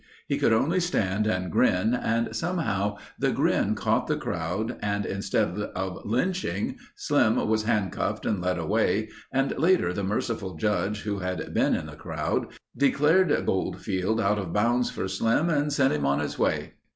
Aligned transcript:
He 0.27 0.39
could 0.39 0.51
only 0.51 0.79
stand 0.79 1.27
and 1.27 1.51
grin 1.51 1.93
and 1.93 2.35
somehow 2.35 2.97
the 3.19 3.29
grin 3.31 3.75
caught 3.75 4.07
the 4.07 4.17
crowd 4.17 4.79
and 4.81 5.05
instead 5.05 5.49
of 5.55 5.71
a 5.75 5.99
lynching, 6.07 6.77
Slim 6.95 7.35
was 7.47 7.65
handcuffed 7.65 8.25
and 8.25 8.41
led 8.41 8.57
away 8.57 9.09
and 9.31 9.55
later 9.59 9.93
the 9.93 10.01
merciful 10.03 10.55
judge 10.55 11.01
who 11.03 11.19
had 11.19 11.53
been 11.53 11.75
in 11.75 11.85
the 11.85 11.95
crowd 11.95 12.47
declared 12.75 13.45
Goldfield 13.45 14.19
out 14.19 14.39
of 14.39 14.51
bounds 14.53 14.89
for 14.89 15.07
Slim 15.07 15.51
and 15.51 15.71
sent 15.71 15.93
him 15.93 16.07
on 16.07 16.19
his 16.19 16.39
way. 16.39 16.73